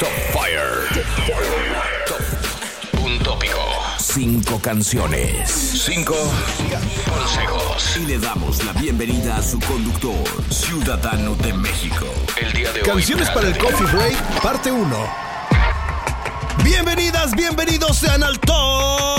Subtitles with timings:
[0.00, 0.88] Top Fire.
[2.06, 2.20] Top.
[3.00, 3.60] Un tópico.
[3.98, 5.48] Cinco canciones.
[5.48, 6.16] Cinco
[7.08, 7.96] consejos.
[7.96, 12.06] Y le damos la bienvenida a su conductor, ciudadano de México.
[12.40, 12.86] El día de hoy.
[12.86, 14.96] Canciones para el Coffee Break, parte 1.
[16.64, 19.13] Bienvenidas, bienvenidos sean al Top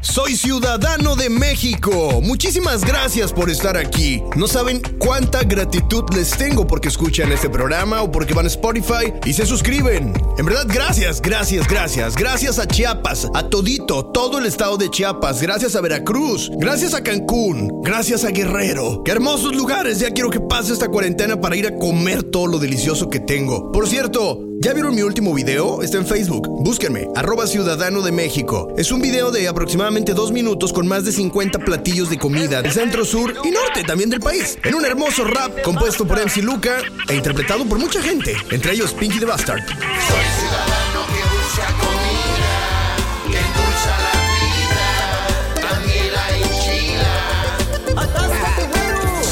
[0.00, 2.20] Soy ciudadano de México.
[2.20, 4.20] Muchísimas gracias por estar aquí.
[4.34, 9.12] No saben cuánta gratitud les tengo porque escuchan este programa o porque van a Spotify
[9.24, 10.12] y se suscriben.
[10.36, 12.16] En verdad, gracias, gracias, gracias.
[12.16, 15.40] Gracias a Chiapas, a todito, todo el estado de Chiapas.
[15.40, 19.02] Gracias a Veracruz, gracias a Cancún, gracias a Guerrero.
[19.04, 20.00] Qué hermosos lugares.
[20.00, 23.70] Ya quiero que pase esta cuarentena para ir a comer todo lo delicioso que tengo.
[23.70, 25.82] Por cierto, ¿Ya vieron mi último video?
[25.82, 26.46] Está en Facebook.
[26.62, 28.68] Búsquenme, arroba Ciudadano de México.
[28.76, 32.70] Es un video de aproximadamente dos minutos con más de 50 platillos de comida del
[32.70, 34.58] centro, sur y norte también del país.
[34.62, 36.76] En un hermoso rap compuesto por MC Luca
[37.08, 39.66] e interpretado por mucha gente, entre ellos Pinky the Bastard.
[39.66, 40.59] Soy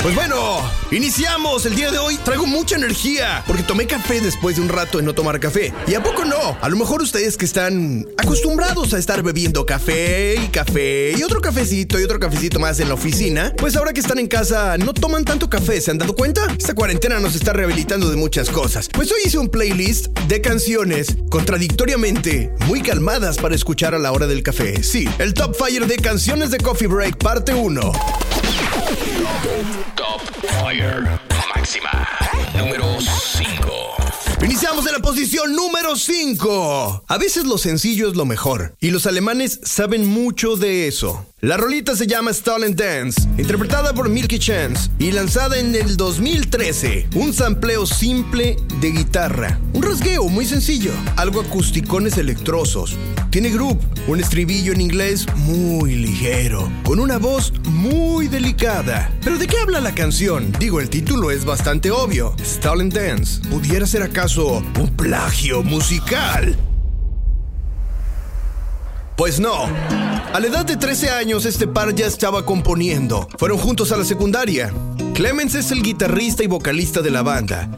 [0.02, 0.60] Pues bueno,
[0.92, 2.16] iniciamos el día de hoy.
[2.18, 5.72] Traigo mucha energía porque tomé café después de un rato de no tomar café.
[5.88, 6.56] ¿Y a poco no?
[6.60, 11.40] A lo mejor ustedes que están acostumbrados a estar bebiendo café y café y otro
[11.40, 14.94] cafecito y otro cafecito más en la oficina, pues ahora que están en casa no
[14.94, 16.46] toman tanto café, ¿se han dado cuenta?
[16.56, 18.88] Esta cuarentena nos está rehabilitando de muchas cosas.
[18.92, 24.28] Pues hoy hice un playlist de canciones contradictoriamente muy calmadas para escuchar a la hora
[24.28, 24.82] del café.
[24.84, 27.92] Sí, el Top Fire de canciones de Coffee Break parte 1.
[29.98, 30.20] Top
[30.62, 31.04] Fire.
[31.54, 31.90] Máxima.
[32.56, 33.98] Número 5.
[34.44, 37.04] Iniciamos en la posición número 5.
[37.08, 41.26] A veces lo sencillo es lo mejor, y los alemanes saben mucho de eso.
[41.40, 47.10] La rolita se llama Stolen Dance, interpretada por Milky Chance y lanzada en el 2013.
[47.14, 52.96] Un sampleo simple de guitarra, un rasgueo muy sencillo, algo acusticones electrosos.
[53.30, 53.78] Tiene groove,
[54.08, 59.08] un estribillo en inglés muy ligero, con una voz muy delicada.
[59.22, 60.50] ¿Pero de qué habla la canción?
[60.58, 62.34] Digo, el título es bastante obvio.
[62.44, 63.48] Stolen Dance.
[63.48, 66.56] ¿Pudiera ser acaso un plagio musical?
[69.18, 69.64] Pues no.
[70.32, 73.26] A la edad de 13 años este par ya estaba componiendo.
[73.36, 74.72] Fueron juntos a la secundaria.
[75.12, 77.68] Clemens es el guitarrista y vocalista de la banda.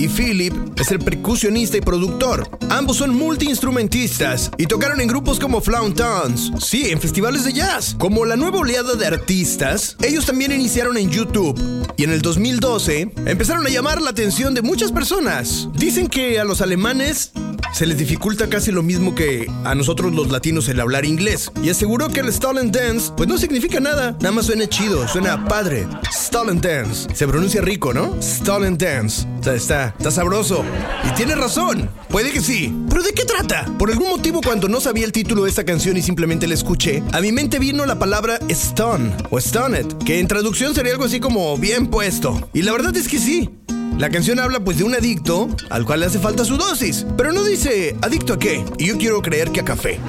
[0.00, 2.48] Y Philip es el percusionista y productor.
[2.70, 7.96] Ambos son multiinstrumentistas y tocaron en grupos como Flown Towns, sí, en festivales de jazz.
[7.98, 11.60] Como la nueva oleada de artistas, ellos también iniciaron en YouTube
[11.98, 15.68] y en el 2012 empezaron a llamar la atención de muchas personas.
[15.74, 17.32] Dicen que a los alemanes
[17.72, 21.52] se les dificulta casi lo mismo que a nosotros los latinos el hablar inglés.
[21.62, 25.44] Y aseguró que el Stolen Dance, pues no significa nada, nada más suena chido, suena
[25.46, 25.86] padre.
[26.12, 27.08] Stolen Dance.
[27.14, 28.16] Se pronuncia rico, ¿no?
[28.20, 29.26] Stolen Dance.
[29.46, 30.64] O está, está sabroso.
[31.04, 31.90] Y tiene razón.
[32.08, 32.74] Puede que sí.
[32.88, 33.66] ¿Pero de qué trata?
[33.78, 37.02] Por algún motivo, cuando no sabía el título de esta canción y simplemente la escuché,
[37.12, 41.20] a mi mente vino la palabra stun o stoned, que en traducción sería algo así
[41.20, 42.48] como bien puesto.
[42.52, 43.50] Y la verdad es que sí.
[43.98, 47.32] La canción habla pues de un adicto al cual le hace falta su dosis, pero
[47.32, 50.00] no dice adicto a qué, y yo quiero creer que a café.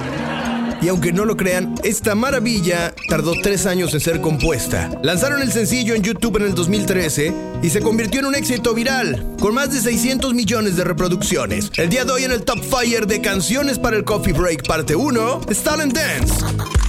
[0.82, 4.90] Y aunque no lo crean, esta maravilla tardó tres años en ser compuesta.
[5.02, 7.32] Lanzaron el sencillo en YouTube en el 2013
[7.62, 11.70] y se convirtió en un éxito viral, con más de 600 millones de reproducciones.
[11.76, 14.96] El día de hoy en el Top Fire de canciones para el Coffee Break parte
[14.96, 16.81] 1, Stolen Dance.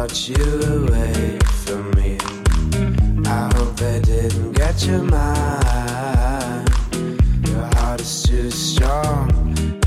[0.00, 0.44] Brought you
[0.78, 2.16] away from me.
[3.26, 6.70] I hope they didn't get your mind.
[7.46, 9.28] Your heart is too strong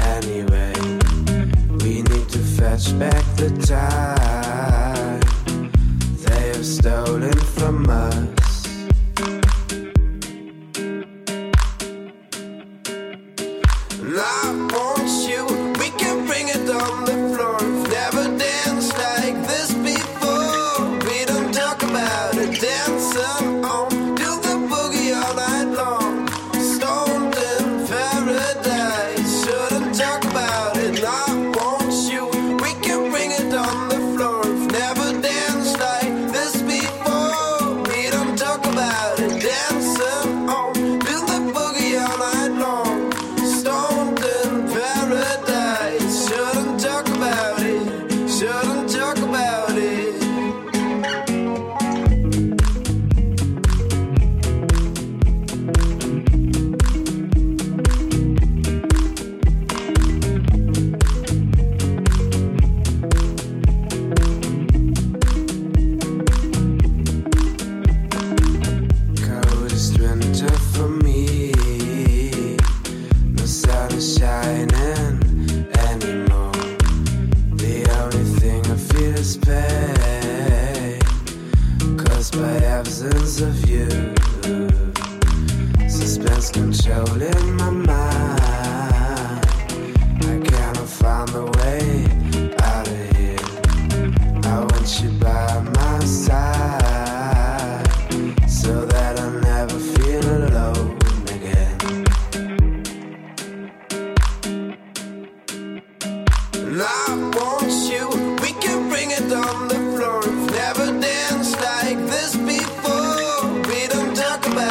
[0.02, 0.74] anyway.
[1.82, 5.20] We need to fetch back the time
[6.26, 8.23] they have stolen from us.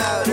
[0.03, 0.32] out.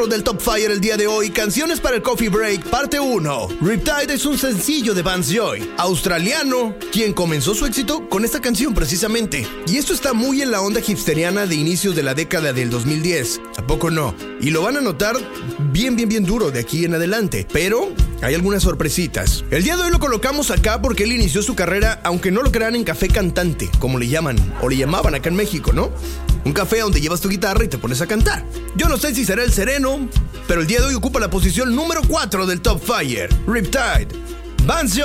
[0.00, 3.48] 4 del Top Fire el día de hoy, canciones para el Coffee Break, parte 1.
[3.60, 8.72] Riptide es un sencillo de Vance Joy, australiano, quien comenzó su éxito con esta canción
[8.72, 9.46] precisamente.
[9.66, 13.42] Y esto está muy en la onda hipsteriana de inicios de la década del 2010.
[13.58, 14.14] ¿A poco no?
[14.40, 15.16] Y lo van a notar
[15.70, 17.46] bien, bien, bien duro de aquí en adelante.
[17.52, 17.92] Pero
[18.22, 19.44] hay algunas sorpresitas.
[19.50, 22.50] El día de hoy lo colocamos acá porque él inició su carrera, aunque no lo
[22.50, 25.90] crean, en café cantante, como le llaman, o le llamaban acá en México, ¿no?
[26.44, 28.44] Un café donde llevas tu guitarra y te pones a cantar.
[28.76, 30.08] Yo no sé si será el sereno,
[30.48, 33.28] pero el día de hoy ocupa la posición número 4 del Top Fire.
[33.46, 34.08] Riptide.
[34.64, 35.02] Vance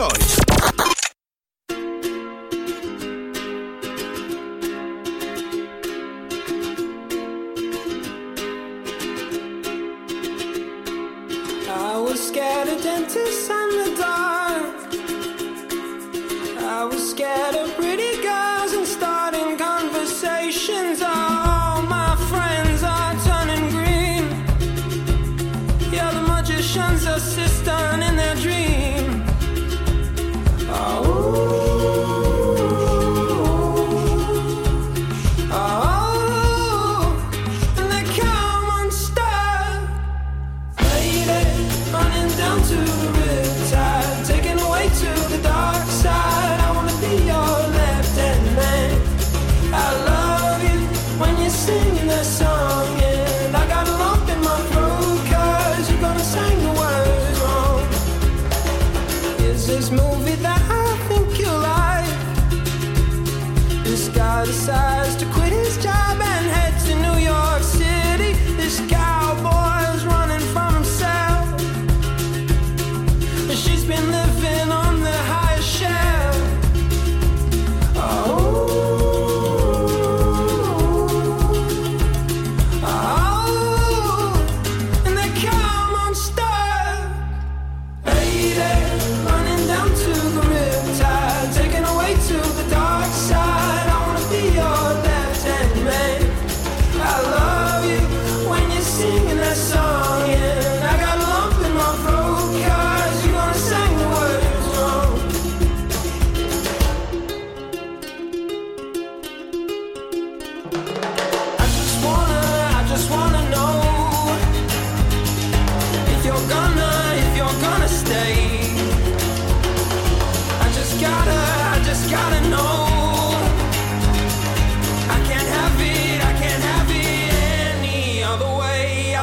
[63.85, 66.14] this guy decides to quit his job.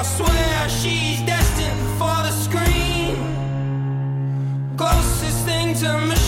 [0.03, 3.15] I swear she's destined for the screen.
[4.77, 6.22] Closest thing to me.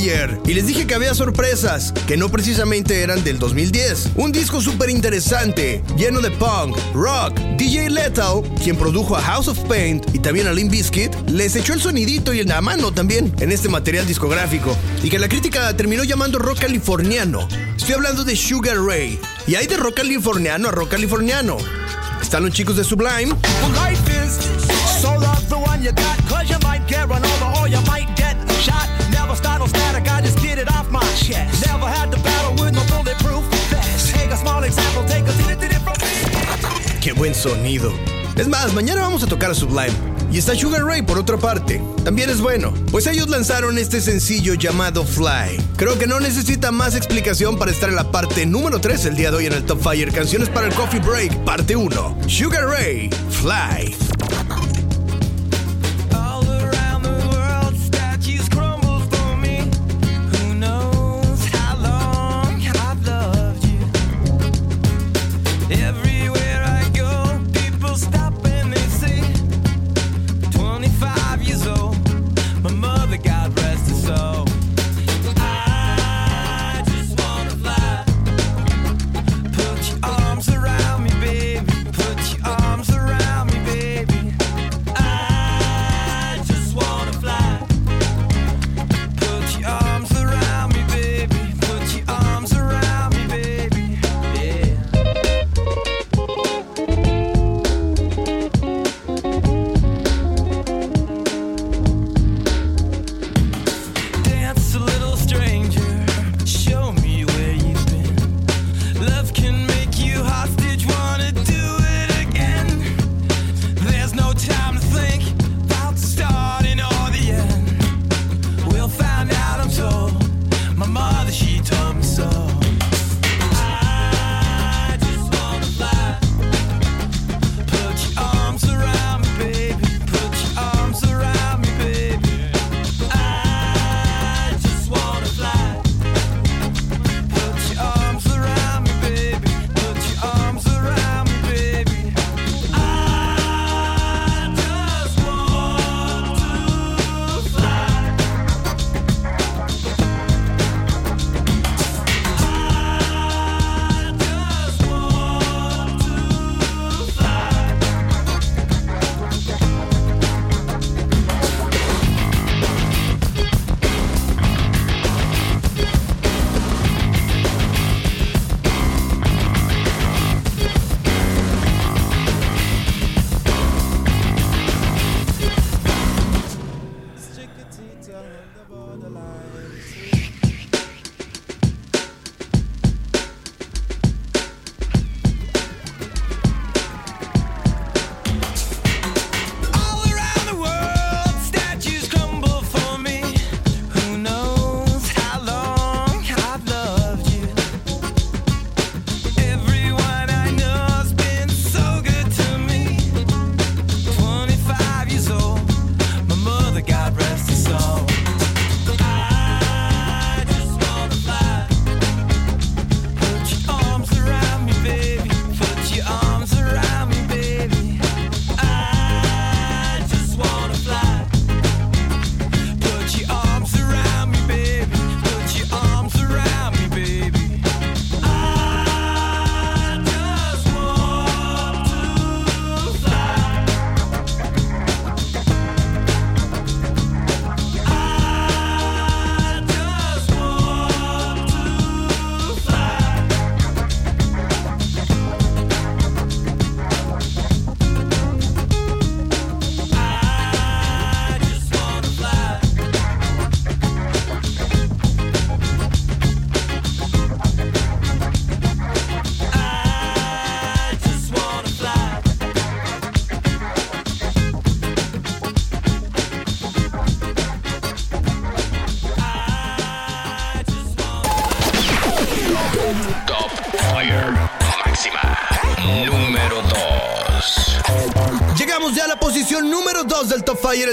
[0.00, 4.12] Y les dije que había sorpresas, que no precisamente eran del 2010.
[4.14, 7.38] Un disco súper interesante, lleno de punk, rock.
[7.58, 11.74] DJ Lethal, quien produjo a House of Paint y también a Limp Bizkit, les echó
[11.74, 14.74] el sonidito y la mano también en este material discográfico.
[15.02, 17.46] Y que la crítica terminó llamando rock californiano.
[17.76, 19.20] Estoy hablando de Sugar Ray.
[19.46, 21.58] Y hay de rock californiano a rock californiano.
[22.22, 23.34] Están los chicos de Sublime.
[37.00, 37.92] Qué buen sonido.
[38.36, 39.92] Es más, mañana vamos a tocar a Sublime.
[40.32, 41.82] Y está Sugar Ray por otra parte.
[42.04, 45.60] También es bueno, pues ellos lanzaron este sencillo llamado Fly.
[45.76, 49.30] Creo que no necesita más explicación para estar en la parte número 3 el día
[49.30, 52.18] de hoy en el Top Fire Canciones para el Coffee Break, parte 1.
[52.28, 54.09] Sugar Ray, Fly.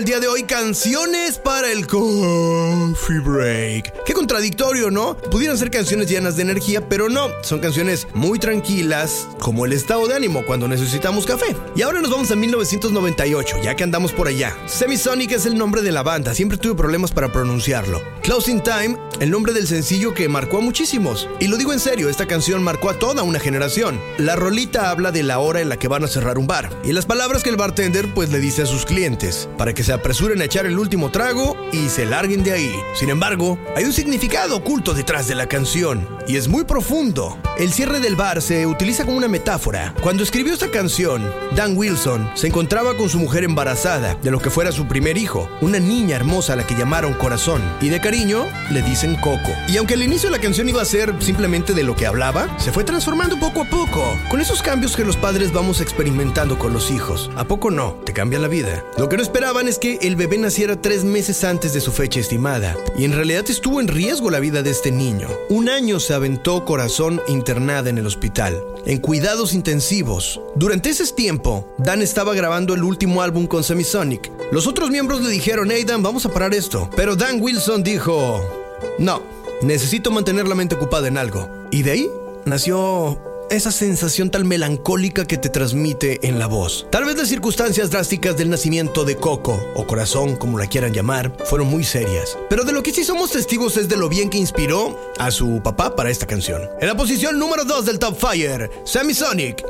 [0.08, 0.44] Día de hoy.
[0.44, 4.06] Canciones para el Coffee Break.
[4.06, 5.18] Qué contradictorio, ¿no?
[5.18, 7.28] Pudieran ser canciones llenas de energía, pero no.
[7.44, 11.54] Son canciones muy tranquilas, como el estado de ánimo cuando necesitamos café.
[11.76, 14.56] Y ahora nos vamos a 1998, ya que andamos por allá.
[14.66, 18.02] Semisonic es el nombre de la banda, siempre tuve problemas para pronunciarlo.
[18.24, 21.28] Closing Time, el nombre del sencillo que marcó a muchísimos.
[21.40, 24.00] Y lo digo en serio, esta canción marcó a toda una generación.
[24.18, 26.70] La rolita habla de la hora en la que van a cerrar un bar.
[26.84, 29.94] Y las palabras que el bartender pues le dice a sus clientes, para que se
[29.94, 32.76] apresuren a echar el último trago y se larguen de ahí.
[32.94, 37.38] Sin embargo, hay un significado oculto detrás de la canción, y es muy profundo.
[37.58, 39.94] El cierre del bar se utiliza como una metáfora.
[40.02, 41.24] Cuando escribió esta canción,
[41.56, 45.50] Dan Wilson se encontraba con su mujer embarazada de lo que fuera su primer hijo,
[45.62, 48.82] una niña hermosa a la que llamaron Corazón, y de cariño le
[49.16, 49.52] Coco.
[49.68, 52.72] Y aunque al inicio la canción iba a ser simplemente de lo que hablaba, se
[52.72, 56.92] fue transformando poco a poco, con esos cambios que los padres vamos experimentando con los
[56.92, 57.32] hijos.
[57.36, 57.94] ¿A poco no?
[58.06, 58.84] Te cambia la vida.
[58.98, 62.20] Lo que no esperaban es que el bebé naciera tres meses antes de su fecha
[62.20, 65.28] estimada, y en realidad estuvo en riesgo la vida de este niño.
[65.50, 70.42] Un año se aventó Corazón internada en el hospital, en cuidados intensivos.
[70.56, 74.32] Durante ese tiempo, Dan estaba grabando el último álbum con Semisonic.
[74.52, 76.90] Los otros miembros le dijeron, hey Dan, vamos a parar esto.
[76.96, 78.57] Pero Dan Wilson dijo,
[79.00, 79.22] no,
[79.62, 81.50] necesito mantener la mente ocupada en algo.
[81.72, 82.10] Y de ahí
[82.46, 86.88] nació esa sensación tan melancólica que te transmite en la voz.
[86.92, 91.36] Tal vez las circunstancias drásticas del nacimiento de Coco, o Corazón, como la quieran llamar,
[91.46, 92.38] fueron muy serias.
[92.50, 95.62] Pero de lo que sí somos testigos es de lo bien que inspiró a su
[95.64, 96.70] papá para esta canción.
[96.82, 99.64] En la posición número 2 del Top Fire, Semisonic,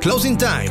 [0.00, 0.70] Closing Time.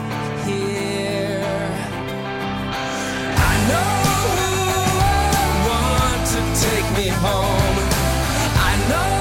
[3.69, 3.91] know
[4.37, 4.51] who
[5.01, 7.77] I want to take me home.
[8.69, 9.20] I know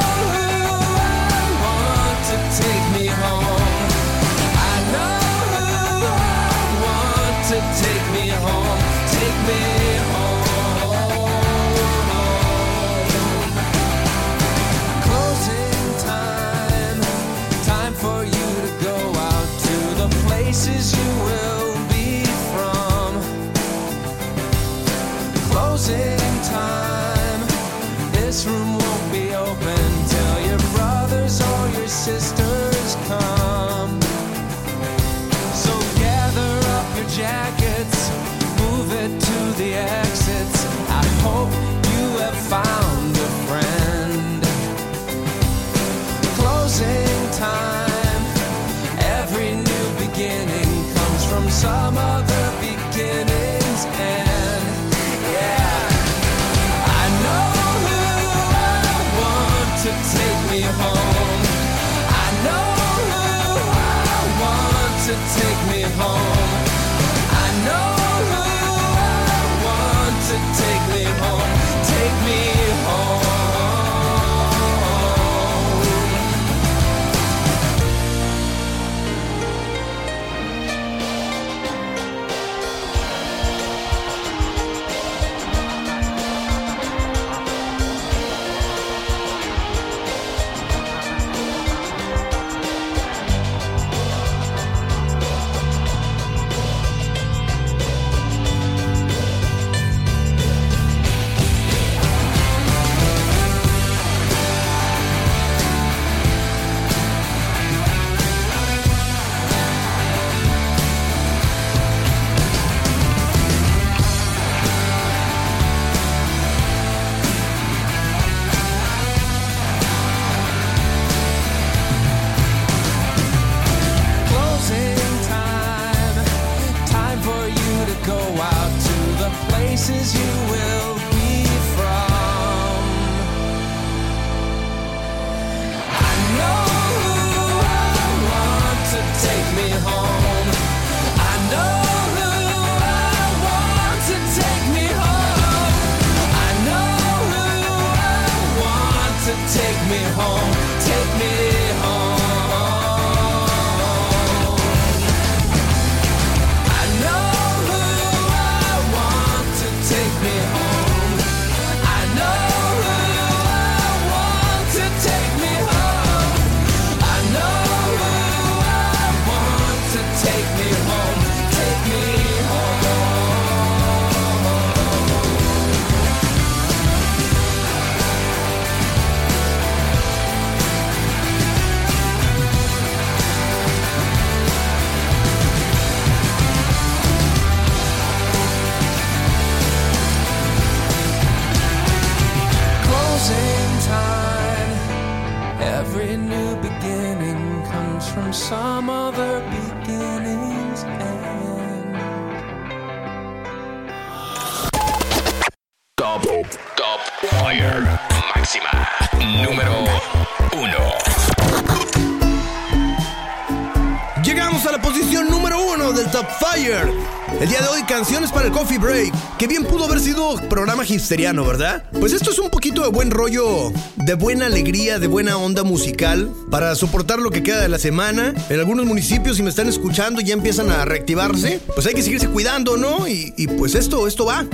[216.52, 219.12] El día de hoy, canciones para el Coffee Break.
[219.38, 221.84] Que bien pudo haber sido programa hipsteriano, ¿verdad?
[221.92, 226.28] Pues esto es un poquito de buen rollo, de buena alegría, de buena onda musical,
[226.50, 228.34] para soportar lo que queda de la semana.
[228.48, 231.60] En algunos municipios, si me están escuchando, ya empiezan a reactivarse.
[231.72, 233.06] Pues hay que seguirse cuidando, ¿no?
[233.06, 234.44] Y, pues esto, esto va,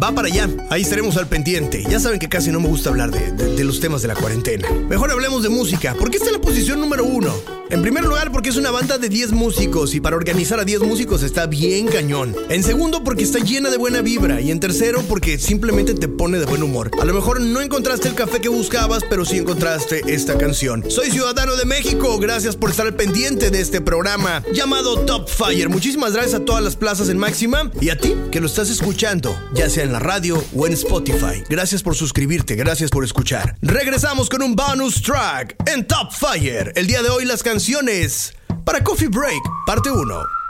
[0.00, 0.50] va para allá.
[0.68, 1.82] Ahí estaremos al pendiente.
[1.88, 4.68] Ya saben que casi no me gusta hablar de, los temas de la cuarentena.
[4.90, 5.94] Mejor hablemos de música.
[5.94, 7.32] ¿Por qué está en la posición número uno?
[7.68, 10.82] En primer lugar, porque es una banda de 10 músicos y para organizar a 10
[10.82, 12.36] músicos está bien cañón.
[12.48, 14.40] En segundo, porque está llena de buena vibra.
[14.40, 16.92] Y en tercero, porque simplemente te pone de buen humor.
[17.00, 20.88] A lo mejor no encontraste el café que buscabas, pero sí encontraste esta canción.
[20.88, 22.18] Soy Ciudadano de México.
[22.20, 25.68] Gracias por estar al pendiente de este programa llamado Top Fire.
[25.68, 29.36] Muchísimas gracias a todas las plazas en Máxima y a ti que lo estás escuchando,
[29.54, 31.42] ya sea en la radio o en Spotify.
[31.48, 33.56] Gracias por suscribirte, gracias por escuchar.
[33.60, 36.72] Regresamos con un bonus track en Top Fire.
[36.76, 37.55] El día de hoy las canciones
[38.64, 40.45] para Coffee Break, parte 1.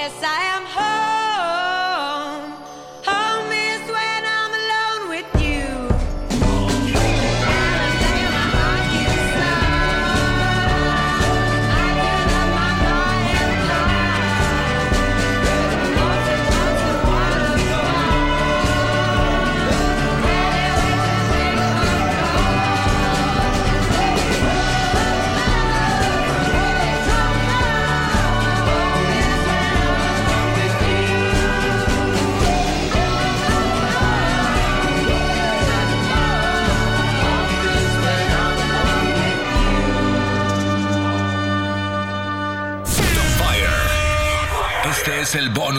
[0.00, 1.09] Yes, I am home.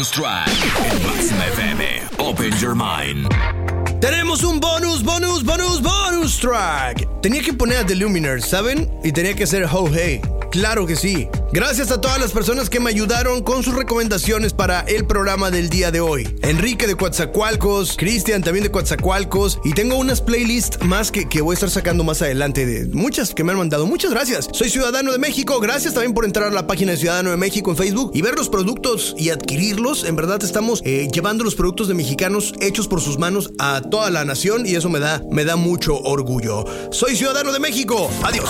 [0.10, 2.20] Track FM.
[2.20, 3.28] Open your mind.
[4.00, 7.08] Tenemos un bonus, bonus, bonus, bonus track.
[7.22, 8.90] Tenía que poner a The Luminers, ¿saben?
[9.04, 10.22] Y tenía que ser Ho Hey.
[10.52, 11.30] Claro que sí.
[11.54, 15.70] Gracias a todas las personas que me ayudaron con sus recomendaciones para el programa del
[15.70, 16.28] día de hoy.
[16.42, 19.60] Enrique de Coatzacoalcos, Cristian también de Coatzacoalcos.
[19.64, 23.34] Y tengo unas playlists más que, que voy a estar sacando más adelante de muchas
[23.34, 23.86] que me han mandado.
[23.86, 24.50] Muchas gracias.
[24.52, 25.58] Soy Ciudadano de México.
[25.62, 28.36] Gracias también por entrar a la página de Ciudadano de México en Facebook y ver
[28.36, 30.04] los productos y adquirirlos.
[30.04, 34.10] En verdad estamos eh, llevando los productos de mexicanos hechos por sus manos a toda
[34.10, 36.66] la nación y eso me da, me da mucho orgullo.
[36.92, 38.12] Soy Ciudadano de México.
[38.22, 38.50] Adiós.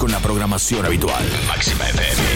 [0.00, 1.22] con la programación habitual.
[1.46, 2.29] Máxima FM.